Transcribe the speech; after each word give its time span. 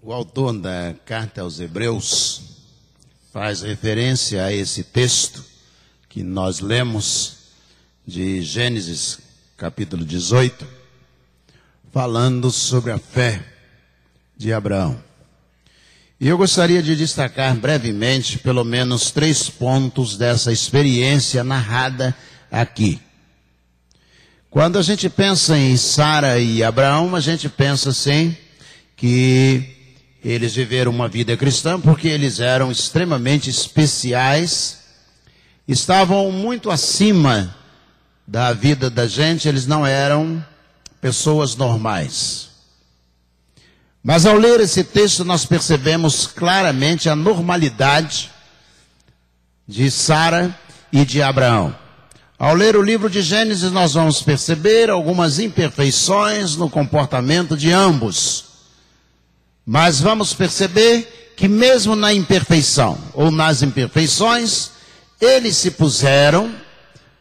O 0.00 0.12
autor 0.12 0.56
da 0.56 0.94
carta 1.04 1.40
aos 1.40 1.58
Hebreus 1.58 2.40
faz 3.32 3.62
referência 3.62 4.44
a 4.44 4.52
esse 4.52 4.84
texto 4.84 5.44
que 6.08 6.22
nós 6.22 6.60
lemos 6.60 7.38
de 8.06 8.40
Gênesis 8.40 9.18
capítulo 9.56 10.04
18, 10.04 10.64
falando 11.92 12.48
sobre 12.52 12.92
a 12.92 12.98
fé 12.98 13.44
de 14.36 14.52
Abraão. 14.52 15.02
E 16.20 16.28
eu 16.28 16.38
gostaria 16.38 16.80
de 16.80 16.94
destacar 16.94 17.56
brevemente 17.56 18.38
pelo 18.38 18.62
menos 18.62 19.10
três 19.10 19.50
pontos 19.50 20.16
dessa 20.16 20.52
experiência 20.52 21.42
narrada 21.42 22.16
aqui. 22.52 23.00
Quando 24.48 24.78
a 24.78 24.82
gente 24.82 25.08
pensa 25.08 25.58
em 25.58 25.76
Sara 25.76 26.38
e 26.38 26.62
Abraão, 26.62 27.16
a 27.16 27.20
gente 27.20 27.48
pensa 27.48 27.90
assim 27.90 28.36
que 28.96 29.74
eles 30.24 30.54
viveram 30.54 30.90
uma 30.90 31.08
vida 31.08 31.36
cristã 31.36 31.80
porque 31.80 32.08
eles 32.08 32.40
eram 32.40 32.70
extremamente 32.70 33.48
especiais, 33.48 34.78
estavam 35.66 36.30
muito 36.32 36.70
acima 36.70 37.54
da 38.26 38.52
vida 38.52 38.90
da 38.90 39.06
gente, 39.06 39.48
eles 39.48 39.66
não 39.66 39.86
eram 39.86 40.44
pessoas 41.00 41.54
normais. 41.54 42.48
Mas 44.02 44.26
ao 44.26 44.36
ler 44.36 44.60
esse 44.60 44.84
texto, 44.84 45.24
nós 45.24 45.44
percebemos 45.44 46.26
claramente 46.26 47.08
a 47.08 47.16
normalidade 47.16 48.30
de 49.66 49.90
Sara 49.90 50.56
e 50.92 51.04
de 51.04 51.22
Abraão. 51.22 51.76
Ao 52.38 52.54
ler 52.54 52.76
o 52.76 52.82
livro 52.82 53.10
de 53.10 53.20
Gênesis, 53.20 53.70
nós 53.72 53.94
vamos 53.94 54.22
perceber 54.22 54.88
algumas 54.90 55.38
imperfeições 55.38 56.56
no 56.56 56.70
comportamento 56.70 57.56
de 57.56 57.72
ambos. 57.72 58.47
Mas 59.70 60.00
vamos 60.00 60.32
perceber 60.32 61.34
que 61.36 61.46
mesmo 61.46 61.94
na 61.94 62.10
imperfeição 62.10 62.96
ou 63.12 63.30
nas 63.30 63.60
imperfeições, 63.60 64.70
eles 65.20 65.58
se 65.58 65.72
puseram 65.72 66.50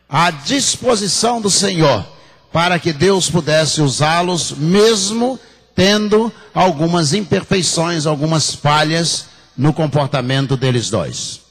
à 0.07 0.31
disposição 0.31 1.41
do 1.41 1.49
Senhor 1.49 2.07
para 2.49 2.79
que 2.79 2.93
Deus 2.93 3.29
pudesse 3.29 3.81
usá-los 3.81 4.51
mesmo 4.51 5.37
tendo 5.75 6.31
algumas 6.55 7.13
imperfeições, 7.13 8.05
algumas 8.05 8.55
falhas 8.55 9.25
no 9.57 9.73
comportamento 9.73 10.55
deles 10.55 10.89
dois. 10.89 11.41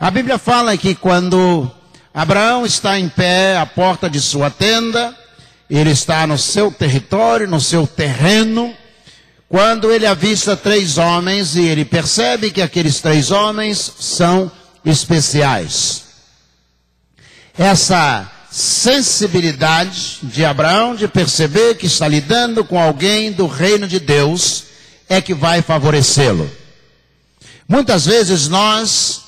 A 0.00 0.10
Bíblia 0.10 0.38
fala 0.38 0.78
que 0.78 0.94
quando 0.94 1.70
Abraão 2.14 2.64
está 2.64 2.98
em 2.98 3.06
pé 3.06 3.58
à 3.58 3.66
porta 3.66 4.08
de 4.08 4.18
sua 4.18 4.48
tenda, 4.48 5.14
ele 5.68 5.90
está 5.90 6.26
no 6.26 6.38
seu 6.38 6.70
território, 6.70 7.46
no 7.46 7.60
seu 7.60 7.86
terreno, 7.86 8.74
quando 9.52 9.92
ele 9.92 10.06
avista 10.06 10.56
três 10.56 10.96
homens 10.96 11.56
e 11.56 11.60
ele 11.60 11.84
percebe 11.84 12.50
que 12.50 12.62
aqueles 12.62 13.02
três 13.02 13.30
homens 13.30 13.92
são 14.00 14.50
especiais. 14.82 16.04
Essa 17.58 18.30
sensibilidade 18.50 20.20
de 20.22 20.42
Abraão 20.42 20.96
de 20.96 21.06
perceber 21.06 21.74
que 21.74 21.84
está 21.84 22.08
lidando 22.08 22.64
com 22.64 22.80
alguém 22.80 23.30
do 23.30 23.46
reino 23.46 23.86
de 23.86 24.00
Deus 24.00 24.64
é 25.06 25.20
que 25.20 25.34
vai 25.34 25.60
favorecê-lo. 25.60 26.50
Muitas 27.68 28.06
vezes 28.06 28.48
nós 28.48 29.20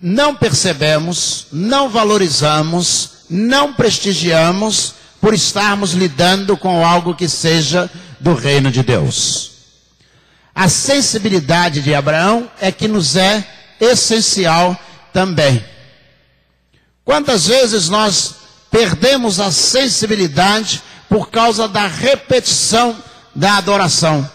não 0.00 0.34
percebemos, 0.34 1.48
não 1.52 1.90
valorizamos, 1.90 3.26
não 3.28 3.74
prestigiamos 3.74 4.94
por 5.20 5.34
estarmos 5.34 5.92
lidando 5.92 6.56
com 6.56 6.86
algo 6.86 7.14
que 7.14 7.28
seja 7.28 7.90
do 8.22 8.34
reino 8.34 8.70
de 8.70 8.82
Deus. 8.82 9.50
A 10.54 10.68
sensibilidade 10.68 11.82
de 11.82 11.94
Abraão 11.94 12.50
é 12.60 12.70
que 12.70 12.86
nos 12.86 13.16
é 13.16 13.44
essencial 13.80 14.78
também. 15.12 15.64
Quantas 17.04 17.46
vezes 17.46 17.88
nós 17.88 18.34
perdemos 18.70 19.40
a 19.40 19.50
sensibilidade 19.50 20.82
por 21.08 21.30
causa 21.30 21.66
da 21.66 21.86
repetição 21.86 22.96
da 23.34 23.56
adoração? 23.56 24.30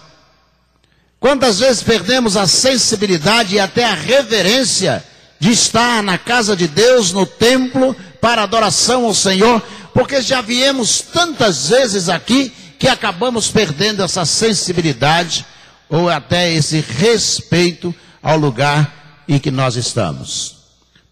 Quantas 1.20 1.60
vezes 1.60 1.82
perdemos 1.82 2.36
a 2.36 2.46
sensibilidade 2.46 3.56
e 3.56 3.60
até 3.60 3.86
a 3.86 3.94
reverência 3.94 5.04
de 5.40 5.52
estar 5.52 6.04
na 6.04 6.18
casa 6.18 6.56
de 6.56 6.68
Deus, 6.68 7.12
no 7.12 7.26
templo, 7.26 7.96
para 8.20 8.44
adoração 8.44 9.06
ao 9.06 9.14
Senhor, 9.14 9.62
porque 9.94 10.22
já 10.22 10.42
viemos 10.42 11.02
tantas 11.02 11.70
vezes 11.70 12.10
aqui 12.10 12.54
que 12.78 12.88
acabamos 12.88 13.50
perdendo 13.50 14.04
essa 14.04 14.26
sensibilidade 14.26 15.46
ou 15.90 16.10
até 16.10 16.52
esse 16.52 16.80
respeito 16.80 17.94
ao 18.22 18.38
lugar 18.38 19.24
em 19.28 19.40
que 19.40 19.52
nós 19.52 19.76
estamos. 19.76 20.58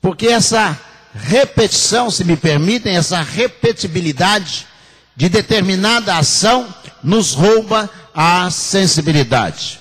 Porque 0.02 0.28
essa 0.28 0.80
repetição, 1.14 2.12
se 2.12 2.24
me 2.24 2.36
permitem, 2.36 2.96
essa 2.96 3.22
repetibilidade 3.22 4.68
de 5.16 5.30
determinada 5.30 6.16
ação 6.16 6.68
nos 7.02 7.34
rouba 7.34 7.90
a 8.14 8.50
sensibilidade. 8.52 9.80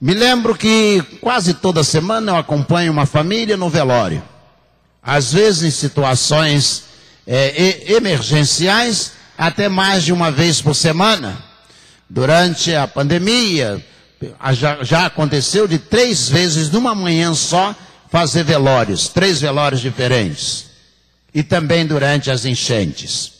Me 0.00 0.14
lembro 0.14 0.54
que 0.54 1.02
quase 1.20 1.54
toda 1.54 1.84
semana 1.84 2.32
eu 2.32 2.36
acompanho 2.36 2.92
uma 2.92 3.06
família 3.06 3.56
no 3.56 3.68
velório. 3.68 4.22
Às 5.02 5.32
vezes 5.32 5.62
em 5.62 5.70
situações 5.70 6.84
é, 7.26 7.92
emergenciais, 7.92 9.12
até 9.36 9.68
mais 9.68 10.04
de 10.04 10.12
uma 10.12 10.30
vez 10.30 10.60
por 10.60 10.74
semana. 10.74 11.36
Durante 12.08 12.74
a 12.74 12.86
pandemia, 12.86 13.84
já, 14.52 14.82
já 14.82 15.06
aconteceu 15.06 15.66
de 15.66 15.78
três 15.78 16.28
vezes 16.28 16.70
numa 16.70 16.94
manhã 16.94 17.34
só 17.34 17.74
fazer 18.10 18.44
velórios, 18.44 19.08
três 19.08 19.40
velórios 19.40 19.80
diferentes. 19.80 20.66
E 21.34 21.42
também 21.42 21.86
durante 21.86 22.30
as 22.30 22.44
enchentes. 22.44 23.32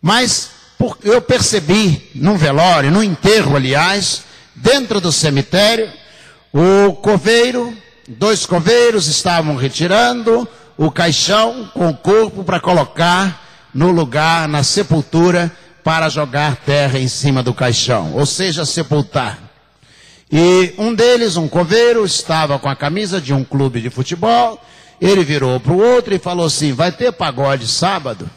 Mas 0.00 0.50
por, 0.78 0.96
eu 1.02 1.20
percebi 1.20 2.10
num 2.14 2.36
velório, 2.36 2.90
num 2.90 3.02
enterro, 3.02 3.56
aliás, 3.56 4.22
dentro 4.54 5.00
do 5.00 5.12
cemitério, 5.12 5.92
o 6.52 6.94
coveiro, 6.94 7.76
dois 8.08 8.46
coveiros 8.46 9.06
estavam 9.06 9.54
retirando 9.54 10.48
o 10.78 10.90
caixão 10.90 11.70
com 11.74 11.88
o 11.88 11.96
corpo 11.96 12.44
para 12.44 12.60
colocar 12.60 13.47
no 13.74 13.90
lugar, 13.90 14.48
na 14.48 14.62
sepultura, 14.62 15.52
para 15.82 16.08
jogar 16.08 16.56
terra 16.56 16.98
em 16.98 17.08
cima 17.08 17.42
do 17.42 17.54
caixão, 17.54 18.12
ou 18.14 18.26
seja, 18.26 18.64
sepultar. 18.64 19.38
E 20.30 20.74
um 20.76 20.94
deles, 20.94 21.36
um 21.36 21.48
coveiro, 21.48 22.04
estava 22.04 22.58
com 22.58 22.68
a 22.68 22.76
camisa 22.76 23.20
de 23.20 23.32
um 23.32 23.42
clube 23.42 23.80
de 23.80 23.88
futebol, 23.88 24.62
ele 25.00 25.24
virou 25.24 25.58
para 25.58 25.72
o 25.72 25.80
outro 25.80 26.14
e 26.14 26.18
falou 26.18 26.46
assim: 26.46 26.72
vai 26.72 26.92
ter 26.92 27.12
pagode 27.12 27.66
sábado? 27.66 28.28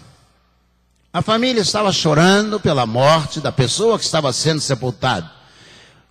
A 1.11 1.21
família 1.21 1.61
estava 1.61 1.91
chorando 1.91 2.59
pela 2.59 2.85
morte 2.85 3.41
da 3.41 3.51
pessoa 3.51 3.99
que 3.99 4.05
estava 4.05 4.31
sendo 4.31 4.61
sepultada. 4.61 5.29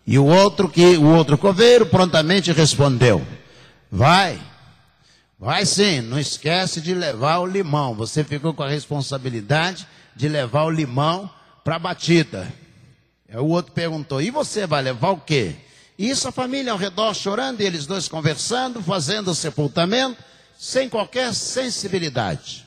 E 0.06 0.18
o 0.18 0.26
outro 0.26 0.68
que 0.68 0.98
o 0.98 1.06
outro 1.06 1.38
coveiro 1.38 1.86
prontamente 1.86 2.52
respondeu: 2.52 3.24
Vai. 3.90 4.38
Vai 5.40 5.64
sim, 5.64 6.02
não 6.02 6.20
esquece 6.20 6.82
de 6.82 6.92
levar 6.92 7.38
o 7.38 7.46
limão. 7.46 7.94
Você 7.94 8.22
ficou 8.22 8.52
com 8.52 8.62
a 8.62 8.68
responsabilidade 8.68 9.88
de 10.14 10.28
levar 10.28 10.64
o 10.64 10.70
limão 10.70 11.30
para 11.64 11.76
a 11.76 11.78
batida. 11.78 12.52
Aí 13.26 13.38
o 13.38 13.46
outro 13.46 13.72
perguntou: 13.72 14.20
E 14.20 14.30
você 14.30 14.66
vai 14.66 14.82
levar 14.82 15.12
o 15.12 15.20
quê? 15.20 15.56
E 15.98 16.10
isso 16.10 16.28
a 16.28 16.32
família 16.32 16.72
ao 16.72 16.78
redor 16.78 17.14
chorando, 17.14 17.62
e 17.62 17.64
eles 17.64 17.86
dois 17.86 18.06
conversando, 18.06 18.82
fazendo 18.82 19.30
o 19.30 19.34
sepultamento, 19.34 20.22
sem 20.58 20.90
qualquer 20.90 21.32
sensibilidade. 21.32 22.66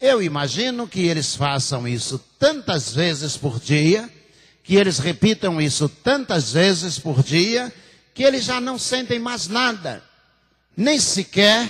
Eu 0.00 0.22
imagino 0.22 0.86
que 0.86 1.00
eles 1.00 1.34
façam 1.34 1.86
isso 1.88 2.16
tantas 2.38 2.94
vezes 2.94 3.36
por 3.36 3.58
dia, 3.58 4.08
que 4.62 4.76
eles 4.76 5.00
repitam 5.00 5.60
isso 5.60 5.88
tantas 5.88 6.52
vezes 6.52 6.96
por 6.96 7.24
dia, 7.24 7.72
que 8.14 8.22
eles 8.22 8.44
já 8.44 8.60
não 8.60 8.78
sentem 8.78 9.18
mais 9.18 9.48
nada 9.48 10.00
nem 10.76 10.98
sequer 10.98 11.68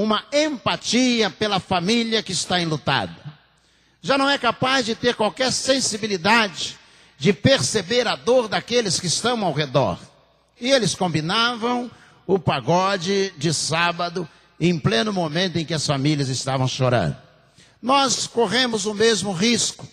uma 0.00 0.24
empatia 0.32 1.28
pela 1.28 1.58
família 1.58 2.22
que 2.22 2.30
está 2.30 2.60
enlutada. 2.60 3.16
Já 4.00 4.16
não 4.16 4.30
é 4.30 4.38
capaz 4.38 4.86
de 4.86 4.94
ter 4.94 5.16
qualquer 5.16 5.50
sensibilidade 5.50 6.78
de 7.18 7.32
perceber 7.32 8.06
a 8.06 8.14
dor 8.14 8.46
daqueles 8.46 9.00
que 9.00 9.08
estão 9.08 9.44
ao 9.44 9.52
redor. 9.52 9.98
E 10.60 10.70
eles 10.70 10.94
combinavam 10.94 11.90
o 12.28 12.38
pagode 12.38 13.34
de 13.36 13.52
sábado 13.52 14.28
em 14.60 14.78
pleno 14.78 15.12
momento 15.12 15.58
em 15.58 15.64
que 15.64 15.74
as 15.74 15.84
famílias 15.84 16.28
estavam 16.28 16.68
chorando. 16.68 17.16
Nós 17.82 18.24
corremos 18.28 18.86
o 18.86 18.94
mesmo 18.94 19.32
risco. 19.32 19.84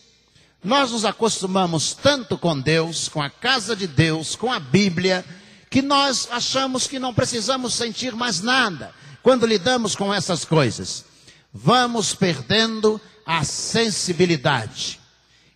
Nós 0.64 0.92
nos 0.92 1.04
acostumamos 1.04 1.96
tanto 1.96 2.38
com 2.38 2.60
Deus, 2.60 3.10
com 3.10 3.24
a 3.24 3.30
casa 3.32 3.76
de 3.76 3.88
Deus, 3.88 4.36
com 4.36 4.54
a 4.54 4.60
Bíblia, 4.60 5.26
que 5.68 5.82
nós 5.82 6.28
achamos 6.30 6.86
que 6.86 7.00
não 7.00 7.12
precisamos 7.12 7.74
sentir 7.74 8.14
mais 8.14 8.40
nada 8.40 8.94
quando 9.26 9.48
lidamos 9.48 9.96
com 9.96 10.14
essas 10.14 10.46
coisas. 10.46 11.04
Vamos 11.52 12.14
perdendo 12.14 13.02
a 13.26 13.44
sensibilidade. 13.44 15.00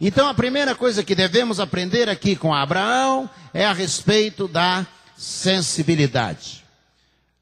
Então 0.02 0.28
a 0.28 0.34
primeira 0.34 0.74
coisa 0.74 1.04
que 1.04 1.14
devemos 1.14 1.60
aprender 1.60 2.10
aqui 2.10 2.36
com 2.36 2.52
Abraão 2.52 3.30
é 3.54 3.64
a 3.64 3.72
respeito 3.72 4.48
da 4.48 4.88
sensibilidade. 5.16 6.66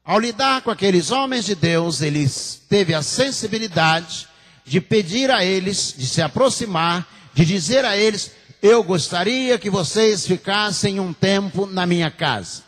Ao 0.04 0.18
lidar 0.18 0.60
com 0.60 0.70
aqueles 0.70 1.10
homens 1.10 1.46
de 1.46 1.54
Deus, 1.54 2.02
ele 2.02 2.28
teve 2.68 2.92
a 2.92 3.00
sensibilidade 3.00 4.28
de 4.66 4.82
pedir 4.82 5.30
a 5.30 5.42
eles, 5.42 5.94
de 5.96 6.06
se 6.06 6.20
aproximar, 6.20 7.08
de 7.32 7.46
dizer 7.46 7.86
a 7.86 7.96
eles: 7.96 8.32
Eu 8.60 8.84
gostaria 8.84 9.58
que 9.58 9.70
vocês 9.70 10.26
ficassem 10.26 11.00
um 11.00 11.14
tempo 11.14 11.64
na 11.64 11.86
minha 11.86 12.10
casa, 12.10 12.64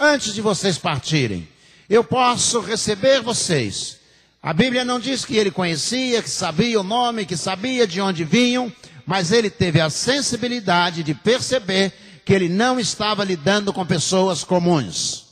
antes 0.00 0.34
de 0.34 0.40
vocês 0.40 0.78
partirem. 0.78 1.53
Eu 1.88 2.02
posso 2.02 2.60
receber 2.60 3.20
vocês. 3.20 3.98
A 4.42 4.52
Bíblia 4.52 4.84
não 4.84 5.00
diz 5.00 5.24
que 5.24 5.36
ele 5.36 5.50
conhecia, 5.50 6.22
que 6.22 6.28
sabia 6.28 6.80
o 6.80 6.84
nome, 6.84 7.26
que 7.26 7.36
sabia 7.36 7.86
de 7.86 8.00
onde 8.00 8.24
vinham, 8.24 8.72
mas 9.06 9.32
ele 9.32 9.50
teve 9.50 9.80
a 9.80 9.90
sensibilidade 9.90 11.02
de 11.02 11.14
perceber 11.14 11.92
que 12.24 12.32
ele 12.32 12.48
não 12.48 12.78
estava 12.80 13.24
lidando 13.24 13.72
com 13.72 13.84
pessoas 13.86 14.44
comuns. 14.44 15.26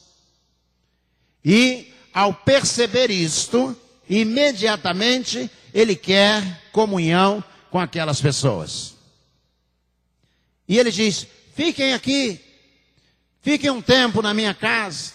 E 1.44 1.92
ao 2.12 2.34
perceber 2.34 3.10
isto, 3.10 3.76
imediatamente 4.08 5.50
ele 5.72 5.96
quer 5.96 6.62
comunhão 6.70 7.42
com 7.70 7.78
aquelas 7.78 8.20
pessoas. 8.20 8.94
E 10.68 10.78
ele 10.78 10.90
diz: 10.90 11.26
fiquem 11.54 11.94
aqui, 11.94 12.40
fiquem 13.40 13.70
um 13.70 13.82
tempo 13.82 14.20
na 14.22 14.34
minha 14.34 14.54
casa. 14.54 15.12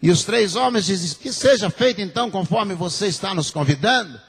E 0.00 0.10
os 0.10 0.24
três 0.24 0.56
homens 0.56 0.86
dizem: 0.86 1.16
que 1.20 1.32
seja 1.32 1.70
feito 1.70 2.00
então 2.00 2.30
conforme 2.30 2.74
você 2.74 3.06
está 3.06 3.34
nos 3.34 3.50
convidando. 3.50 4.20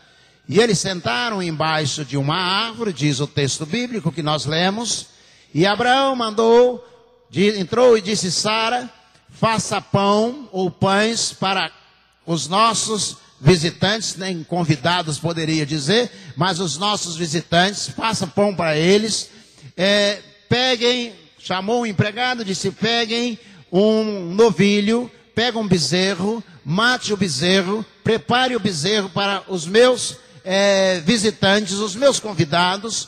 E 0.48 0.60
eles 0.60 0.80
sentaram 0.80 1.44
embaixo 1.44 2.04
de 2.04 2.18
uma 2.18 2.36
árvore, 2.36 2.92
diz 2.92 3.20
o 3.20 3.28
texto 3.28 3.66
bíblico 3.66 4.12
que 4.12 4.24
nós 4.24 4.46
lemos. 4.46 5.08
E 5.54 5.66
Abraão 5.66 6.16
mandou, 6.16 6.84
entrou 7.32 7.98
e 7.98 8.02
disse: 8.02 8.32
Sara, 8.32 8.90
faça 9.30 9.80
pão 9.80 10.50
ou 10.52 10.72
pães 10.72 11.32
para 11.32 11.72
os 12.26 12.48
nossos 12.48 13.18
visitantes, 13.40 14.16
nem 14.16 14.44
convidados 14.44 15.18
poderia 15.18 15.66
dizer, 15.66 16.12
mas 16.36 16.60
os 16.60 16.78
nossos 16.78 17.16
visitantes, 17.16 17.88
faça 17.90 18.28
pão 18.28 18.56
para 18.56 18.78
eles. 18.78 19.30
É, 19.78 20.20
peguem, 20.50 21.14
chamou 21.38 21.82
o 21.82 21.86
empregado, 21.86 22.44
disse: 22.44 22.72
peguem 22.72 23.40
um 23.72 24.34
novilho, 24.34 25.10
pega 25.40 25.58
um 25.58 25.66
bezerro, 25.66 26.44
mate 26.66 27.14
o 27.14 27.18
bezerro, 27.18 27.86
prepare 28.04 28.58
o 28.58 28.60
bezerro 28.60 29.10
para 29.10 29.42
os 29.48 29.66
meus 29.66 30.18
é, 30.44 31.00
visitantes, 31.00 31.76
os 31.76 31.96
meus 31.96 32.20
convidados. 32.20 33.08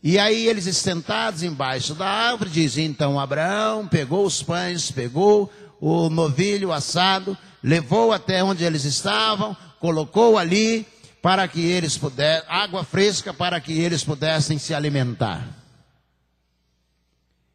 E 0.00 0.20
aí 0.20 0.46
eles 0.46 0.64
sentados 0.76 1.42
embaixo 1.42 1.96
da 1.96 2.06
árvore, 2.06 2.48
dizem, 2.48 2.86
então 2.86 3.18
Abraão 3.18 3.88
pegou 3.88 4.24
os 4.24 4.40
pães, 4.40 4.92
pegou 4.92 5.52
o 5.80 6.08
novilho 6.08 6.72
assado, 6.72 7.36
levou 7.60 8.12
até 8.12 8.44
onde 8.44 8.62
eles 8.62 8.84
estavam, 8.84 9.56
colocou 9.80 10.38
ali 10.38 10.86
para 11.20 11.48
que 11.48 11.60
eles 11.60 11.98
pudessem, 11.98 12.48
água 12.48 12.84
fresca 12.84 13.34
para 13.34 13.60
que 13.60 13.72
eles 13.72 14.04
pudessem 14.04 14.58
se 14.58 14.72
alimentar. 14.72 15.44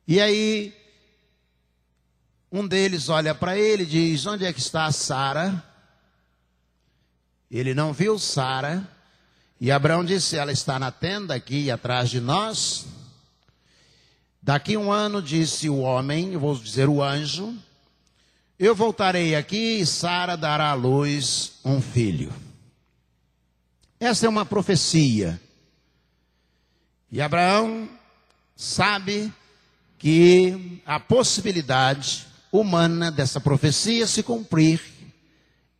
E 0.05 0.19
aí, 0.19 0.80
um 2.51 2.67
deles 2.67 3.07
olha 3.07 3.33
para 3.33 3.57
ele 3.57 3.83
e 3.83 3.85
diz: 3.85 4.25
Onde 4.25 4.45
é 4.45 4.51
que 4.51 4.59
está 4.59 4.91
Sara? 4.91 5.63
Ele 7.49 7.73
não 7.73 7.93
viu 7.93 8.19
Sara. 8.19 8.85
E 9.59 9.71
Abraão 9.71 10.03
disse: 10.03 10.35
Ela 10.35 10.51
está 10.51 10.77
na 10.77 10.91
tenda 10.91 11.33
aqui 11.33 11.71
atrás 11.71 12.09
de 12.09 12.19
nós. 12.19 12.85
Daqui 14.41 14.75
um 14.75 14.91
ano, 14.91 15.21
disse 15.21 15.69
o 15.69 15.77
homem, 15.77 16.35
vou 16.35 16.55
dizer 16.55 16.89
o 16.89 17.03
anjo, 17.03 17.55
eu 18.57 18.73
voltarei 18.73 19.35
aqui 19.35 19.79
e 19.79 19.85
Sara 19.85 20.35
dará 20.35 20.71
à 20.71 20.73
luz 20.73 21.59
um 21.63 21.79
filho. 21.79 22.33
Essa 23.99 24.25
é 24.25 24.29
uma 24.29 24.43
profecia. 24.43 25.39
E 27.11 27.21
Abraão 27.21 27.87
sabe 28.55 29.31
que 29.99 30.81
a 30.87 30.99
possibilidade 30.99 32.30
humana 32.51 33.11
dessa 33.11 33.39
profecia 33.39 34.05
se 34.05 34.21
cumprir 34.23 34.81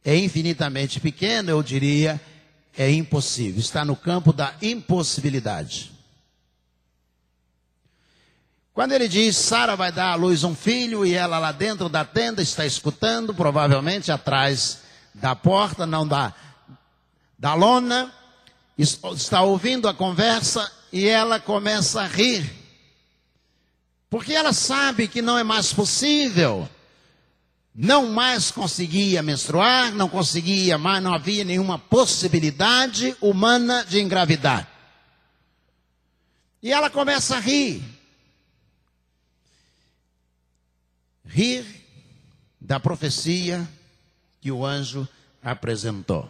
é 0.03 0.15
infinitamente 0.17 0.99
pequeno, 0.99 1.49
eu 1.49 1.61
diria, 1.61 2.19
é 2.75 2.89
impossível. 2.91 3.59
Está 3.59 3.85
no 3.85 3.95
campo 3.95 4.33
da 4.33 4.55
impossibilidade. 4.61 5.91
Quando 8.73 8.93
ele 8.93 9.07
diz, 9.07 9.35
Sara 9.35 9.75
vai 9.75 9.91
dar 9.91 10.11
à 10.11 10.15
luz 10.15 10.43
um 10.43 10.55
filho, 10.55 11.05
e 11.05 11.13
ela 11.13 11.37
lá 11.37 11.51
dentro 11.51 11.89
da 11.89 12.05
tenda 12.05 12.41
está 12.41 12.65
escutando, 12.65 13.33
provavelmente 13.33 14.11
atrás 14.11 14.79
da 15.13 15.35
porta, 15.35 15.85
não 15.85 16.07
da, 16.07 16.33
da 17.37 17.53
lona, 17.53 18.11
está 18.77 19.41
ouvindo 19.41 19.87
a 19.87 19.93
conversa 19.93 20.71
e 20.91 21.07
ela 21.07 21.39
começa 21.39 22.01
a 22.01 22.07
rir. 22.07 22.60
Porque 24.11 24.33
ela 24.33 24.53
sabe 24.53 25.07
que 25.07 25.23
não 25.23 25.39
é 25.39 25.43
mais 25.43 25.73
possível 25.73 26.69
não 27.73 28.11
mais 28.11 28.51
conseguia 28.51 29.23
menstruar, 29.23 29.93
não 29.93 30.09
conseguia 30.09 30.77
mais, 30.77 31.01
não 31.01 31.13
havia 31.13 31.43
nenhuma 31.43 31.79
possibilidade 31.79 33.15
humana 33.21 33.85
de 33.85 33.99
engravidar. 34.01 34.69
E 36.61 36.71
ela 36.71 36.89
começa 36.89 37.37
a 37.37 37.39
rir. 37.39 37.81
Rir 41.25 41.65
da 42.59 42.79
profecia 42.79 43.67
que 44.41 44.51
o 44.51 44.65
anjo 44.65 45.07
apresentou. 45.41 46.29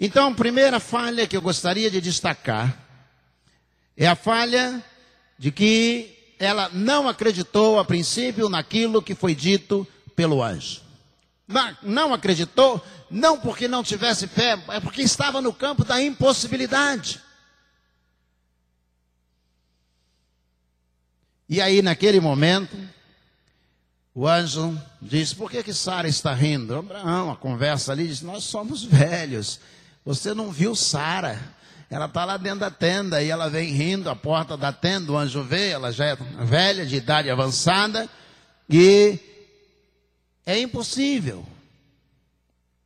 Então, 0.00 0.28
a 0.28 0.34
primeira 0.34 0.80
falha 0.80 1.26
que 1.26 1.36
eu 1.36 1.42
gostaria 1.42 1.90
de 1.90 2.00
destacar 2.00 2.84
é 3.96 4.06
a 4.06 4.16
falha 4.16 4.84
de 5.38 5.50
que 5.50 6.17
ela 6.38 6.68
não 6.72 7.08
acreditou 7.08 7.78
a 7.78 7.84
princípio 7.84 8.48
naquilo 8.48 9.02
que 9.02 9.14
foi 9.14 9.34
dito 9.34 9.86
pelo 10.14 10.42
anjo. 10.42 10.82
Não 11.82 12.12
acreditou, 12.12 12.84
não 13.10 13.40
porque 13.40 13.66
não 13.66 13.82
tivesse 13.82 14.26
fé, 14.26 14.62
é 14.68 14.80
porque 14.80 15.02
estava 15.02 15.40
no 15.40 15.52
campo 15.52 15.84
da 15.84 16.00
impossibilidade. 16.00 17.20
E 21.48 21.62
aí, 21.62 21.80
naquele 21.80 22.20
momento, 22.20 22.76
o 24.14 24.28
anjo 24.28 24.78
disse: 25.00 25.34
Por 25.34 25.50
que, 25.50 25.62
que 25.62 25.72
Sara 25.72 26.06
está 26.06 26.34
rindo? 26.34 26.76
Abraão, 26.76 27.30
a 27.30 27.36
conversa 27.36 27.92
ali, 27.92 28.06
diz: 28.06 28.20
Nós 28.20 28.44
somos 28.44 28.84
velhos. 28.84 29.58
Você 30.04 30.34
não 30.34 30.52
viu 30.52 30.74
Sara? 30.74 31.40
Ela 31.90 32.04
está 32.04 32.24
lá 32.24 32.36
dentro 32.36 32.60
da 32.60 32.70
tenda 32.70 33.22
e 33.22 33.30
ela 33.30 33.48
vem 33.48 33.72
rindo, 33.72 34.10
a 34.10 34.16
porta 34.16 34.56
da 34.56 34.72
tenda, 34.72 35.10
o 35.10 35.16
anjo 35.16 35.42
vê, 35.42 35.70
ela 35.70 35.90
já 35.90 36.04
é 36.04 36.16
velha, 36.16 36.84
de 36.84 36.96
idade 36.96 37.30
avançada, 37.30 38.08
e 38.68 39.18
é 40.44 40.60
impossível. 40.60 41.46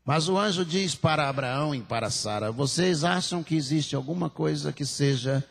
Mas 0.04 0.28
o 0.28 0.38
anjo 0.38 0.64
diz 0.64 0.94
para 0.94 1.28
Abraão 1.28 1.74
e 1.74 1.80
para 1.80 2.10
Sara: 2.10 2.52
Vocês 2.52 3.02
acham 3.02 3.42
que 3.42 3.56
existe 3.56 3.96
alguma 3.96 4.30
coisa 4.30 4.72
que 4.72 4.86
seja 4.86 5.44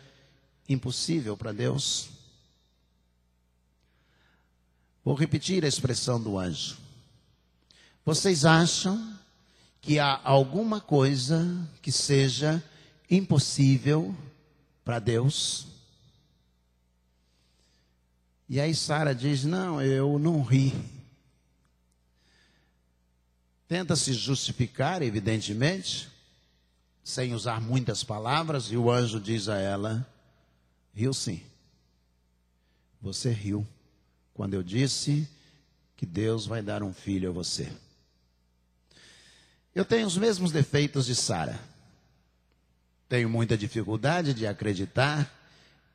impossível 0.68 1.36
para 1.36 1.52
Deus? 1.52 2.10
Vou 5.04 5.16
repetir 5.16 5.66
a 5.66 5.68
expressão 5.68 6.22
do 6.22 6.38
anjo. 6.38 6.78
Vocês 8.06 8.46
acham 8.46 9.14
que 9.82 10.00
há 10.00 10.20
alguma 10.24 10.80
coisa 10.80 11.68
que 11.82 11.92
seja 11.92 12.64
impossível 13.12 14.16
para 14.84 14.98
Deus? 14.98 15.68
E 18.48 18.60
aí 18.60 18.74
Sara 18.74 19.14
diz: 19.14 19.44
Não, 19.44 19.82
eu 19.82 20.18
não 20.18 20.42
ri. 20.42 20.74
Tenta 23.68 23.96
se 23.96 24.14
justificar, 24.14 25.02
evidentemente, 25.02 26.10
sem 27.04 27.34
usar 27.34 27.62
muitas 27.62 28.04
palavras, 28.04 28.66
e 28.66 28.78
o 28.78 28.90
anjo 28.90 29.20
diz 29.20 29.48
a 29.48 29.58
ela: 29.58 30.08
Riu 30.94 31.14
sim. 31.14 31.42
Você 33.02 33.32
riu 33.32 33.68
quando 34.34 34.54
eu 34.54 34.64
disse 34.64 35.28
que 35.96 36.06
Deus 36.06 36.46
vai 36.46 36.62
dar 36.62 36.84
um 36.84 36.94
filho 36.94 37.30
a 37.30 37.32
você. 37.32 37.72
Eu 39.74 39.86
tenho 39.86 40.06
os 40.06 40.18
mesmos 40.18 40.52
defeitos 40.52 41.06
de 41.06 41.16
Sara. 41.16 41.71
Tenho 43.12 43.30
muita 43.30 43.58
dificuldade 43.58 44.34
de 44.34 44.48
acreditar 44.48 45.30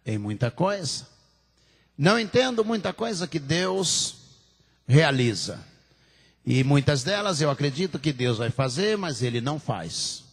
em 0.04 0.18
muita 0.18 0.50
coisa. 0.50 1.06
Não 1.96 2.20
entendo 2.20 2.62
muita 2.62 2.92
coisa 2.92 3.26
que 3.26 3.38
Deus 3.38 4.16
realiza. 4.86 5.58
E 6.44 6.62
muitas 6.62 7.02
delas 7.02 7.40
eu 7.40 7.48
acredito 7.48 7.98
que 7.98 8.12
Deus 8.12 8.36
vai 8.36 8.50
fazer, 8.50 8.98
mas 8.98 9.22
Ele 9.22 9.40
não 9.40 9.58
faz. 9.58 10.24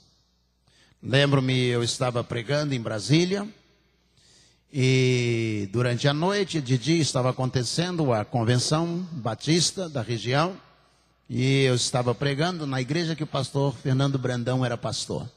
Lembro-me, 1.02 1.58
eu 1.68 1.82
estava 1.82 2.22
pregando 2.22 2.75
em 2.75 2.82
Brasília 2.82 3.48
E 4.70 5.70
durante 5.72 6.06
a 6.06 6.13
noite, 6.13 6.60
de 6.60 6.78
dia, 6.78 7.02
estava 7.02 7.30
acontecendo 7.30 8.12
a 8.12 8.25
convenção 8.25 9.08
batista 9.10 9.88
da 9.88 10.02
região. 10.02 10.58
E 11.30 11.63
eu 11.63 11.75
estava 11.75 12.13
pregando 12.13 12.68
na 12.68 12.82
igreja 12.82 13.16
que 13.16 13.24
o 13.24 13.28
pastor 13.28 13.74
Fernando 13.74 14.20
Brandão 14.20 14.66
era 14.66 14.75
pastor. 14.75 15.30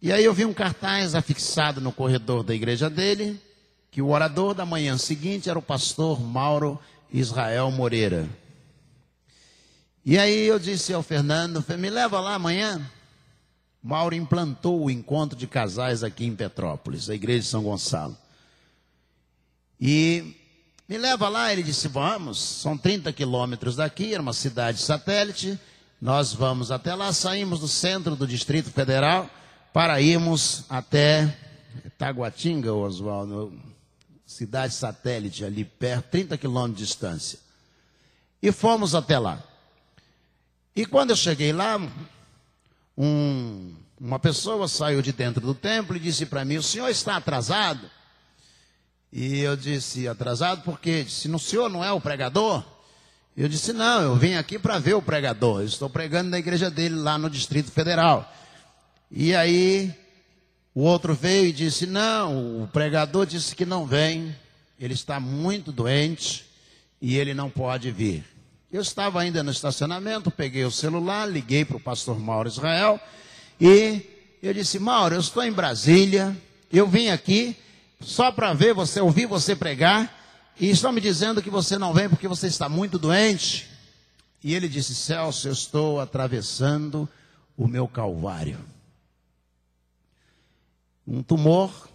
E 0.00 0.12
aí 0.12 0.24
eu 0.24 0.32
vi 0.32 0.44
um 0.44 0.54
cartaz 0.54 1.16
afixado 1.16 1.80
no 1.80 1.90
corredor 1.90 2.44
da 2.44 2.54
igreja 2.54 2.88
dele, 2.88 3.40
que 3.90 4.00
o 4.00 4.10
orador 4.10 4.54
da 4.54 4.64
manhã 4.64 4.96
seguinte 4.96 5.50
era 5.50 5.58
o 5.58 5.62
pastor 5.62 6.20
Mauro 6.20 6.78
Israel 7.12 7.70
Moreira. 7.72 8.28
E 10.04 10.16
aí 10.16 10.46
eu 10.46 10.58
disse 10.58 10.92
ao 10.92 11.02
Fernando, 11.02 11.64
me 11.76 11.90
leva 11.90 12.20
lá 12.20 12.34
amanhã. 12.34 12.80
Mauro 13.82 14.14
implantou 14.14 14.84
o 14.84 14.90
encontro 14.90 15.36
de 15.36 15.46
casais 15.46 16.04
aqui 16.04 16.24
em 16.24 16.36
Petrópolis, 16.36 17.10
a 17.10 17.14
igreja 17.14 17.40
de 17.40 17.46
São 17.46 17.64
Gonçalo. 17.64 18.16
E 19.80 20.36
me 20.88 20.96
leva 20.96 21.28
lá, 21.28 21.52
ele 21.52 21.62
disse, 21.62 21.88
vamos, 21.88 22.38
são 22.38 22.78
30 22.78 23.12
quilômetros 23.12 23.76
daqui, 23.76 24.14
era 24.14 24.22
uma 24.22 24.32
cidade 24.32 24.80
satélite, 24.80 25.58
nós 26.00 26.32
vamos 26.32 26.70
até 26.70 26.94
lá, 26.94 27.12
saímos 27.12 27.60
do 27.60 27.68
centro 27.68 28.14
do 28.14 28.26
Distrito 28.26 28.70
Federal, 28.70 29.28
para 29.72 30.00
irmos 30.00 30.64
até 30.68 31.36
Taguatinga, 31.96 32.72
Oswaldo, 32.72 33.52
cidade 34.24 34.74
satélite 34.74 35.44
ali 35.44 35.64
perto, 35.64 36.10
30 36.10 36.38
quilômetros 36.38 36.78
de 36.78 36.84
distância. 36.84 37.38
E 38.42 38.52
fomos 38.52 38.94
até 38.94 39.18
lá. 39.18 39.42
E 40.76 40.86
quando 40.86 41.10
eu 41.10 41.16
cheguei 41.16 41.52
lá, 41.52 41.80
um, 42.96 43.74
uma 44.00 44.18
pessoa 44.18 44.68
saiu 44.68 45.02
de 45.02 45.12
dentro 45.12 45.40
do 45.40 45.54
templo 45.54 45.96
e 45.96 46.00
disse 46.00 46.24
para 46.24 46.44
mim: 46.44 46.56
O 46.56 46.62
senhor 46.62 46.88
está 46.88 47.16
atrasado? 47.16 47.90
E 49.12 49.40
eu 49.40 49.56
disse: 49.56 50.06
Atrasado 50.06 50.62
porque 50.62 51.04
se 51.08 51.28
o 51.28 51.38
senhor 51.38 51.68
não 51.68 51.84
é 51.84 51.90
o 51.90 52.00
pregador? 52.00 52.62
Eu 53.36 53.48
disse: 53.48 53.72
Não, 53.72 54.02
eu 54.02 54.14
vim 54.14 54.34
aqui 54.34 54.58
para 54.58 54.78
ver 54.78 54.94
o 54.94 55.02
pregador. 55.02 55.60
Eu 55.60 55.66
estou 55.66 55.90
pregando 55.90 56.30
na 56.30 56.38
igreja 56.38 56.70
dele 56.70 56.94
lá 56.94 57.18
no 57.18 57.28
Distrito 57.28 57.72
Federal. 57.72 58.32
E 59.10 59.34
aí 59.34 59.94
o 60.74 60.82
outro 60.82 61.14
veio 61.14 61.46
e 61.46 61.52
disse: 61.52 61.86
Não, 61.86 62.62
o 62.62 62.68
pregador 62.68 63.26
disse 63.26 63.56
que 63.56 63.64
não 63.64 63.86
vem, 63.86 64.34
ele 64.78 64.94
está 64.94 65.18
muito 65.18 65.72
doente 65.72 66.44
e 67.00 67.16
ele 67.16 67.32
não 67.32 67.48
pode 67.48 67.90
vir. 67.90 68.24
Eu 68.70 68.82
estava 68.82 69.20
ainda 69.20 69.42
no 69.42 69.50
estacionamento, 69.50 70.30
peguei 70.30 70.64
o 70.64 70.70
celular, 70.70 71.26
liguei 71.26 71.64
para 71.64 71.78
o 71.78 71.80
pastor 71.80 72.20
Mauro 72.20 72.48
Israel 72.48 73.00
e 73.58 74.02
eu 74.42 74.52
disse: 74.52 74.78
Mauro, 74.78 75.14
eu 75.14 75.20
estou 75.20 75.42
em 75.42 75.52
Brasília, 75.52 76.36
eu 76.70 76.86
vim 76.86 77.08
aqui 77.08 77.56
só 78.00 78.30
para 78.30 78.52
ver 78.52 78.74
você, 78.74 79.00
ouvir 79.00 79.26
você 79.26 79.56
pregar 79.56 80.16
e 80.60 80.68
estão 80.68 80.92
me 80.92 81.00
dizendo 81.00 81.42
que 81.42 81.50
você 81.50 81.78
não 81.78 81.94
vem 81.94 82.10
porque 82.10 82.28
você 82.28 82.46
está 82.46 82.68
muito 82.68 82.98
doente. 82.98 83.66
E 84.44 84.54
ele 84.54 84.68
disse: 84.68 84.94
Celso, 84.94 85.48
eu 85.48 85.52
estou 85.52 85.98
atravessando 85.98 87.08
o 87.56 87.66
meu 87.66 87.88
calvário 87.88 88.58
um 91.08 91.22
tumor 91.22 91.88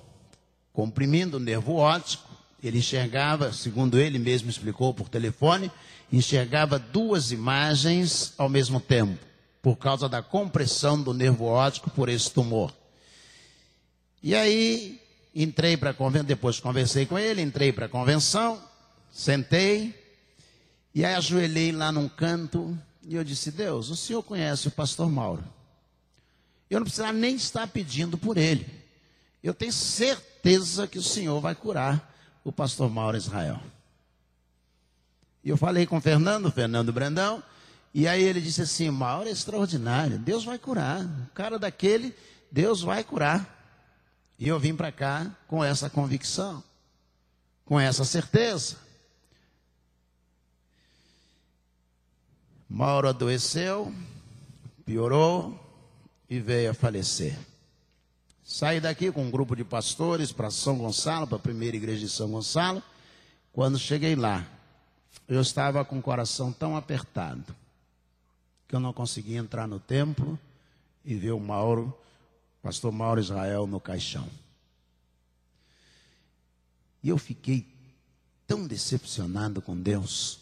comprimindo 0.74 1.38
o 1.38 1.39
nervo 1.39 1.75
óptico. 1.75 2.27
Ele 2.63 2.79
enxergava, 2.79 3.53
segundo 3.53 4.00
ele 4.00 4.17
mesmo 4.17 4.50
explicou 4.50 4.93
por 4.93 5.08
telefone, 5.08 5.72
enxergava 6.12 6.79
duas 6.79 7.32
imagens 7.32 8.34
ao 8.38 8.50
mesmo 8.50 8.79
tempo, 8.79 9.20
por 9.62 9.75
causa 9.75 10.10
da 10.10 10.22
compressão 10.22 11.01
do 11.01 11.13
nervo 11.13 11.46
óptico 11.46 11.89
por 11.91 12.10
esse 12.10 12.32
tumor. 12.32 12.74
E 14.22 14.34
aí, 14.34 15.00
entrei 15.36 15.75
para 15.75 15.89
a 15.89 15.93
convenção, 15.93 16.25
depois 16.25 16.60
conversei 16.60 17.05
com 17.05 17.20
ele, 17.20 17.41
entrei 17.41 17.74
para 17.74 17.86
a 17.86 17.89
convenção, 17.89 18.62
sentei, 19.12 19.93
e 20.96 21.03
aí 21.03 21.13
ajoelhei 21.15 21.72
lá 21.72 21.91
num 21.91 22.08
canto, 22.08 22.77
e 23.05 23.15
eu 23.15 23.24
disse, 23.24 23.51
Deus, 23.51 23.89
o 23.89 23.96
senhor 23.98 24.24
conhece 24.24 24.70
o 24.70 24.72
pastor 24.72 25.12
Mauro. 25.12 25.43
Eu 26.70 26.79
não 26.79 26.86
precisava 26.86 27.12
nem 27.12 27.36
estar 27.36 27.67
pedindo 27.67 28.17
por 28.17 28.38
ele. 28.38 28.83
Eu 29.44 29.54
tenho 29.54 29.74
certeza 29.74 30.88
que 30.88 30.98
o 30.98 31.04
Senhor 31.04 31.42
vai 31.42 31.54
curar 31.54 32.14
o 32.46 32.52
pastor 32.52 32.90
Mauro 32.90 33.18
Israel. 33.18 33.60
E 35.44 35.50
eu 35.50 35.58
falei 35.58 35.86
com 35.86 35.98
o 35.98 36.02
Fernando, 36.02 36.50
Fernando 36.50 36.94
Brandão, 36.94 37.44
e 37.94 38.08
aí 38.08 38.24
ele 38.24 38.40
disse 38.40 38.62
assim: 38.62 38.90
Mauro 38.90 39.28
é 39.28 39.32
extraordinário, 39.32 40.18
Deus 40.18 40.46
vai 40.46 40.58
curar. 40.58 41.04
O 41.04 41.34
cara 41.34 41.60
daquele, 41.60 42.16
Deus 42.50 42.82
vai 42.82 43.04
curar. 43.04 43.50
E 44.40 44.48
eu 44.48 44.58
vim 44.58 44.76
para 44.76 44.92
cá 44.92 45.30
com 45.48 45.62
essa 45.62 45.90
convicção, 45.90 46.64
com 47.66 47.78
essa 47.78 48.06
certeza. 48.06 48.78
Mauro 52.70 53.10
adoeceu, 53.10 53.94
piorou 54.86 55.60
e 56.30 56.40
veio 56.40 56.72
a 56.72 56.74
falecer. 56.74 57.38
Saí 58.44 58.82
daqui 58.82 59.12
com 59.12 59.24
um 59.24 59.32
grupo 59.32 59.56
de 59.56 59.64
pastores 59.64 60.32
para 60.32 60.52
São 60.52 60.78
Gonçalo, 60.78 61.26
para 61.26 61.38
a 61.38 61.40
primeira 61.40 61.78
igreja 61.78 62.02
de 62.02 62.10
São 62.10 62.30
Gonçalo. 62.30 62.84
Quando 63.54 63.80
cheguei 63.80 64.16
lá, 64.16 64.46
eu 65.28 65.42
estava 65.42 65.86
com 65.86 65.98
o 65.98 66.02
coração 66.02 66.52
tão 66.52 66.76
apertado 66.76 67.56
que 68.68 68.76
eu 68.76 68.80
não 68.80 68.92
conseguia 68.92 69.38
entrar 69.38 69.68
no 69.68 69.80
templo 69.80 70.38
e 71.06 71.16
ver 71.16 71.32
o 71.32 71.40
Mauro, 71.40 71.98
pastor 72.62 72.92
Mauro 72.92 73.22
Israel, 73.22 73.66
no 73.66 73.80
caixão. 73.80 74.28
E 77.02 77.10
eu 77.10 77.18
fiquei 77.18 77.66
tão 78.46 78.68
decepcionado 78.68 79.62
com 79.62 79.76
Deus. 79.80 80.40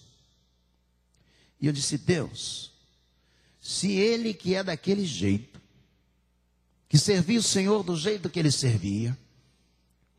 E 1.59 1.67
eu 1.67 1.73
disse: 1.73 1.97
Deus, 1.97 2.71
se 3.59 3.91
ele 3.91 4.33
que 4.33 4.55
é 4.55 4.63
daquele 4.63 5.05
jeito, 5.05 5.60
que 6.91 6.97
servia 6.97 7.39
o 7.39 7.43
Senhor 7.43 7.83
do 7.83 7.95
jeito 7.95 8.29
que 8.29 8.37
ele 8.37 8.51
servia. 8.51 9.17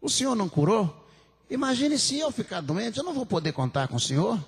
O 0.01 0.09
Senhor 0.09 0.35
não 0.35 0.49
curou? 0.49 1.07
Imagine 1.51 1.99
se 1.99 2.19
eu 2.19 2.33
ficar 2.33 2.63
doente, 2.63 2.97
eu 2.97 3.05
não 3.05 3.13
vou 3.13 3.27
poder 3.27 3.53
contar 3.53 3.89
com 3.89 3.97
o 3.97 4.01
Senhor. 4.01 4.43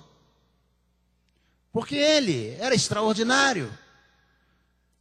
Porque 1.71 1.93
ele 1.93 2.57
era 2.59 2.73
extraordinário. 2.73 3.71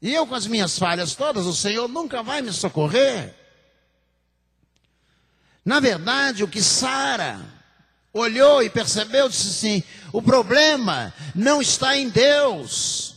E 0.02 0.12
eu, 0.12 0.26
com 0.26 0.35
as 0.35 0.47
minhas 0.47 0.78
falhas 0.78 1.14
todas, 1.14 1.47
o 1.47 1.54
Senhor 1.54 1.88
nunca 1.88 2.23
vai 2.23 2.43
me 2.43 2.52
socorrer. 2.52 3.35
Na 5.64 5.81
verdade, 5.81 6.45
o 6.45 6.49
que 6.49 6.62
Sara 6.62 7.40
olhou 8.12 8.62
e 8.62 8.69
percebeu, 8.69 9.31
disse 9.31 9.49
assim: 9.49 9.83
o 10.12 10.21
problema 10.21 11.14
não 11.35 11.62
está 11.62 11.97
em 11.97 12.11
Deus. 12.11 13.13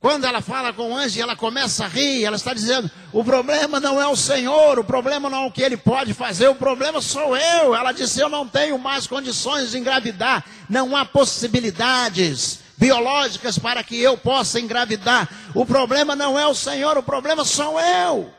Quando 0.00 0.24
ela 0.24 0.40
fala 0.40 0.72
com 0.72 0.92
o 0.92 0.96
anjo 0.96 1.20
ela 1.20 1.34
começa 1.34 1.84
a 1.84 1.88
rir, 1.88 2.24
ela 2.24 2.36
está 2.36 2.54
dizendo: 2.54 2.88
o 3.12 3.24
problema 3.24 3.80
não 3.80 4.00
é 4.00 4.06
o 4.06 4.14
Senhor, 4.14 4.78
o 4.78 4.84
problema 4.84 5.28
não 5.28 5.44
é 5.44 5.46
o 5.46 5.50
que 5.50 5.62
ele 5.62 5.76
pode 5.76 6.14
fazer, 6.14 6.46
o 6.48 6.54
problema 6.54 7.00
sou 7.00 7.36
eu. 7.36 7.74
Ela 7.74 7.90
disse: 7.90 8.20
eu 8.20 8.28
não 8.28 8.46
tenho 8.46 8.78
mais 8.78 9.08
condições 9.08 9.72
de 9.72 9.78
engravidar, 9.78 10.44
não 10.68 10.96
há 10.96 11.04
possibilidades 11.04 12.60
biológicas 12.76 13.58
para 13.58 13.82
que 13.82 14.00
eu 14.00 14.16
possa 14.16 14.60
engravidar. 14.60 15.28
O 15.52 15.66
problema 15.66 16.14
não 16.14 16.38
é 16.38 16.46
o 16.46 16.54
Senhor, 16.54 16.96
o 16.96 17.02
problema 17.02 17.44
sou 17.44 17.80
eu. 17.80 18.32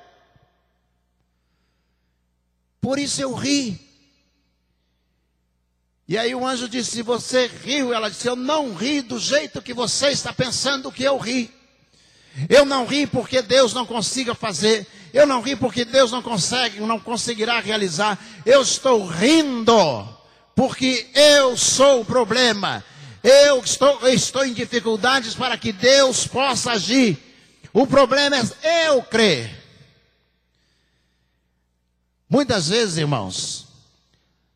Por 2.79 2.97
isso 2.97 3.21
eu 3.21 3.33
ri. 3.33 3.88
E 6.09 6.17
aí 6.17 6.33
o 6.33 6.43
anjo 6.43 6.67
disse: 6.67 7.03
Você 7.03 7.45
riu? 7.45 7.93
Ela 7.93 8.09
disse: 8.09 8.27
Eu 8.27 8.35
não 8.35 8.73
ri 8.73 9.03
do 9.03 9.19
jeito 9.19 9.61
que 9.61 9.75
você 9.75 10.07
está 10.07 10.33
pensando 10.33 10.91
que 10.91 11.03
eu 11.03 11.19
ri. 11.19 11.53
Eu 12.49 12.65
não 12.65 12.83
ri 12.87 13.05
porque 13.05 13.43
Deus 13.43 13.73
não 13.73 13.85
consiga 13.85 14.33
fazer. 14.33 14.87
Eu 15.13 15.27
não 15.27 15.39
ri 15.39 15.55
porque 15.55 15.85
Deus 15.85 16.11
não 16.11 16.23
consegue, 16.23 16.79
não 16.79 16.99
conseguirá 16.99 17.59
realizar. 17.59 18.17
Eu 18.43 18.63
estou 18.63 19.05
rindo 19.05 20.07
porque 20.55 21.11
eu 21.13 21.55
sou 21.55 22.01
o 22.01 22.05
problema. 22.05 22.83
Eu 23.23 23.59
estou, 23.59 23.99
eu 24.01 24.11
estou 24.11 24.43
em 24.43 24.53
dificuldades 24.53 25.35
para 25.35 25.59
que 25.59 25.71
Deus 25.71 26.25
possa 26.25 26.71
agir. 26.71 27.19
O 27.71 27.85
problema 27.85 28.35
é 28.63 28.87
eu 28.87 29.03
crer. 29.03 29.63
Muitas 32.27 32.69
vezes, 32.69 32.97
irmãos, 32.97 33.68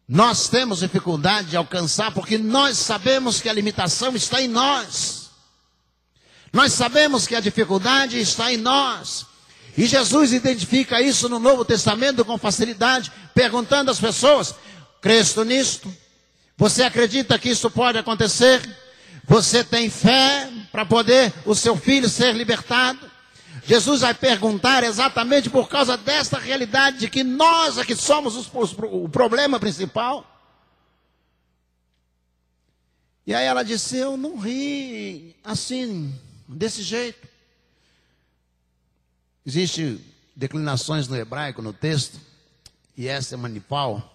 nós 0.07 0.49
temos 0.49 0.79
dificuldade 0.79 1.49
de 1.49 1.57
alcançar 1.57 2.11
porque 2.11 2.37
nós 2.37 2.77
sabemos 2.77 3.39
que 3.39 3.49
a 3.49 3.53
limitação 3.53 4.15
está 4.15 4.41
em 4.41 4.47
nós. 4.47 5.29
Nós 6.51 6.73
sabemos 6.73 7.25
que 7.25 7.35
a 7.35 7.39
dificuldade 7.39 8.19
está 8.19 8.51
em 8.51 8.57
nós. 8.57 9.25
E 9.77 9.87
Jesus 9.87 10.33
identifica 10.33 11.01
isso 11.01 11.27
no 11.27 11.39
Novo 11.39 11.65
Testamento 11.65 12.23
com 12.23 12.37
facilidade, 12.37 13.11
perguntando 13.33 13.89
às 13.89 13.99
pessoas: 13.99 14.53
Cresto 15.01 15.43
nisto? 15.43 15.91
Você 16.57 16.83
acredita 16.83 17.39
que 17.39 17.49
isso 17.49 17.71
pode 17.71 17.97
acontecer? 17.97 18.61
Você 19.25 19.63
tem 19.63 19.89
fé 19.89 20.47
para 20.71 20.85
poder 20.85 21.33
o 21.45 21.55
seu 21.55 21.75
filho 21.75 22.07
ser 22.07 22.35
libertado? 22.35 22.99
Jesus 23.65 24.01
vai 24.01 24.13
perguntar 24.13 24.83
exatamente 24.83 25.49
por 25.49 25.69
causa 25.69 25.95
desta 25.95 26.37
realidade 26.37 26.99
de 26.99 27.09
que 27.09 27.23
nós 27.23 27.77
é 27.77 27.85
que 27.85 27.95
somos 27.95 28.35
os, 28.35 28.49
os, 28.53 28.75
o 28.77 29.07
problema 29.07 29.59
principal. 29.59 30.29
E 33.25 33.33
aí 33.33 33.45
ela 33.45 33.63
disse: 33.63 33.97
Eu 33.97 34.17
não 34.17 34.37
ri 34.37 35.35
assim, 35.43 36.13
desse 36.47 36.81
jeito. 36.81 37.27
Existem 39.45 40.03
declinações 40.35 41.07
no 41.07 41.15
hebraico, 41.15 41.61
no 41.61 41.73
texto, 41.73 42.19
e 42.97 43.07
essa 43.07 43.35
é 43.35 43.37
manipal, 43.37 44.13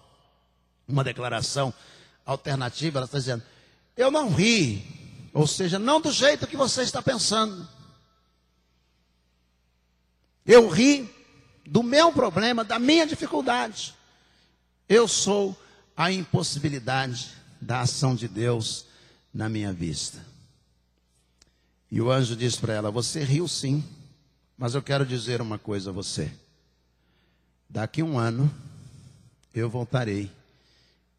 uma 0.87 1.03
declaração 1.03 1.73
alternativa. 2.25 2.99
Ela 2.99 3.05
está 3.05 3.17
dizendo: 3.17 3.43
Eu 3.97 4.11
não 4.11 4.29
ri, 4.33 4.83
ou 5.33 5.47
seja, 5.47 5.79
não 5.79 5.99
do 5.99 6.11
jeito 6.11 6.45
que 6.45 6.57
você 6.57 6.83
está 6.83 7.01
pensando. 7.01 7.78
Eu 10.49 10.67
ri 10.67 11.07
do 11.63 11.83
meu 11.83 12.11
problema, 12.11 12.63
da 12.63 12.79
minha 12.79 13.05
dificuldade. 13.05 13.93
Eu 14.87 15.07
sou 15.07 15.55
a 15.95 16.11
impossibilidade 16.11 17.29
da 17.61 17.81
ação 17.81 18.15
de 18.15 18.27
Deus 18.27 18.87
na 19.31 19.47
minha 19.47 19.71
vista. 19.71 20.25
E 21.91 22.01
o 22.01 22.09
anjo 22.09 22.35
disse 22.35 22.57
para 22.57 22.73
ela: 22.73 22.89
Você 22.89 23.23
riu 23.23 23.47
sim, 23.47 23.87
mas 24.57 24.73
eu 24.73 24.81
quero 24.81 25.05
dizer 25.05 25.39
uma 25.39 25.59
coisa 25.59 25.91
a 25.91 25.93
você. 25.93 26.31
Daqui 27.69 28.01
um 28.01 28.17
ano 28.17 28.51
eu 29.53 29.69
voltarei 29.69 30.31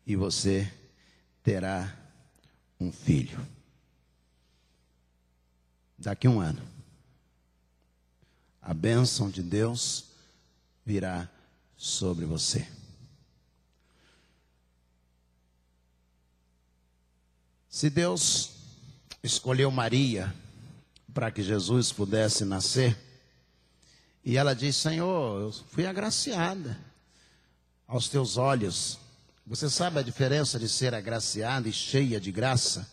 e 0.04 0.16
você 0.16 0.68
terá 1.44 1.96
um 2.80 2.90
filho. 2.90 3.38
Daqui 5.96 6.26
um 6.26 6.40
ano, 6.40 6.60
a 8.62 8.74
bênção 8.74 9.30
de 9.30 9.42
Deus 9.42 10.04
virá 10.84 11.28
sobre 11.76 12.24
você. 12.24 12.68
Se 17.68 17.88
Deus 17.88 18.50
escolheu 19.22 19.70
Maria 19.70 20.34
para 21.14 21.30
que 21.30 21.42
Jesus 21.42 21.92
pudesse 21.92 22.44
nascer, 22.44 22.98
e 24.24 24.36
ela 24.36 24.54
diz: 24.54 24.76
Senhor, 24.76 25.40
eu 25.40 25.52
fui 25.52 25.86
agraciada 25.86 26.78
aos 27.86 28.08
teus 28.08 28.36
olhos. 28.36 28.98
Você 29.46 29.70
sabe 29.70 29.98
a 29.98 30.02
diferença 30.02 30.58
de 30.58 30.68
ser 30.68 30.94
agraciada 30.94 31.68
e 31.68 31.72
cheia 31.72 32.20
de 32.20 32.30
graça? 32.30 32.88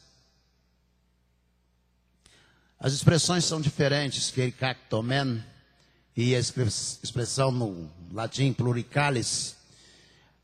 As 2.80 2.94
expressões 2.94 3.44
são 3.44 3.60
diferentes, 3.60 4.34
cactomen 4.58 5.44
e 6.18 6.36
a 6.36 6.40
expressão 6.40 7.52
no 7.52 7.90
latim 8.12 8.52
pluricalis. 8.52 9.56